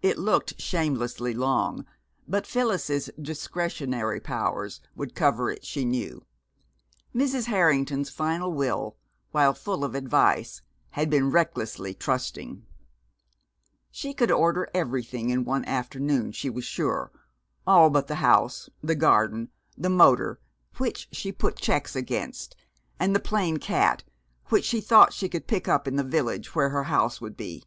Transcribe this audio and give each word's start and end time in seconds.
It 0.00 0.16
looked 0.16 0.60
shamelessly 0.60 1.34
long, 1.34 1.84
but 2.28 2.46
Phyllis's 2.46 3.10
"discretionary 3.20 4.20
powers" 4.20 4.80
would 4.94 5.16
cover 5.16 5.50
it, 5.50 5.64
she 5.66 5.84
knew. 5.84 6.24
Mrs. 7.12 7.46
Harrington's 7.46 8.08
final 8.08 8.52
will, 8.52 8.96
while 9.32 9.52
full 9.52 9.82
of 9.82 9.96
advice, 9.96 10.62
had 10.90 11.10
been 11.10 11.32
recklessly 11.32 11.94
trusting. 11.94 12.64
She 13.90 14.14
could 14.14 14.30
order 14.30 14.70
everything 14.72 15.30
in 15.30 15.44
one 15.44 15.64
afternoon, 15.64 16.30
she 16.30 16.48
was 16.48 16.64
sure, 16.64 17.10
all 17.66 17.90
but 17.90 18.06
the 18.06 18.14
house, 18.22 18.70
the 18.80 18.94
garden, 18.94 19.48
the 19.76 19.90
motor, 19.90 20.38
which 20.76 21.08
she 21.10 21.32
put 21.32 21.56
checks 21.58 21.96
against, 21.96 22.54
and 23.00 23.16
the 23.16 23.20
plain 23.20 23.56
cat, 23.56 24.04
which 24.46 24.64
she 24.64 24.80
thought 24.80 25.12
she 25.12 25.28
could 25.28 25.48
pick 25.48 25.66
up 25.66 25.88
in 25.88 25.96
the 25.96 26.04
village 26.04 26.54
where 26.54 26.68
her 26.68 26.84
house 26.84 27.20
would 27.20 27.36
be. 27.36 27.64